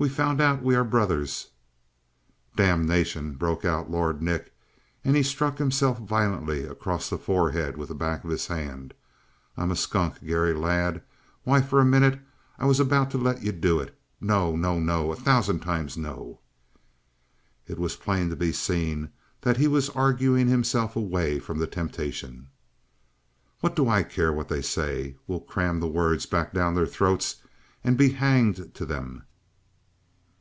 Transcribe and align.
We 0.00 0.08
found 0.08 0.40
out 0.40 0.62
we 0.62 0.74
are 0.76 0.82
brothers" 0.82 1.48
"Damnation!" 2.56 3.34
broke 3.34 3.66
out 3.66 3.90
Lord 3.90 4.22
Nick, 4.22 4.54
and 5.04 5.14
he 5.14 5.22
struck 5.22 5.58
himself 5.58 5.98
violently 5.98 6.64
across 6.64 7.10
the 7.10 7.18
forehead 7.18 7.76
with 7.76 7.90
the 7.90 7.94
back 7.94 8.24
of 8.24 8.30
his 8.30 8.46
hand. 8.46 8.94
"I'm 9.58 9.70
a 9.70 9.76
skunk, 9.76 10.24
Garry, 10.24 10.54
lad. 10.54 11.02
Why, 11.44 11.60
for 11.60 11.80
a 11.80 11.84
minute 11.84 12.18
I 12.58 12.64
was 12.64 12.80
about 12.80 13.10
to 13.10 13.18
let 13.18 13.42
you 13.42 13.52
do 13.52 13.78
it. 13.78 13.94
No. 14.22 14.56
no, 14.56 14.78
no! 14.80 15.12
A 15.12 15.16
thousand 15.16 15.60
times 15.60 15.98
no!" 15.98 16.40
It 17.68 17.78
was 17.78 17.96
plain 17.96 18.30
to 18.30 18.36
be 18.36 18.52
seen 18.52 19.10
that 19.42 19.58
he 19.58 19.68
was 19.68 19.90
arguing 19.90 20.48
himself 20.48 20.96
away 20.96 21.38
from 21.40 21.58
the 21.58 21.66
temptation. 21.66 22.48
"What 23.60 23.76
do 23.76 23.86
I 23.86 24.02
care 24.02 24.32
what 24.32 24.48
they 24.48 24.62
say? 24.62 25.16
We'll 25.26 25.40
cram 25.40 25.78
the 25.78 25.88
words 25.88 26.24
back 26.24 26.54
down 26.54 26.74
their 26.74 26.86
throats 26.86 27.42
and 27.84 27.98
be 27.98 28.12
hanged 28.12 28.74
to 28.76 28.88
'em. 28.94 29.24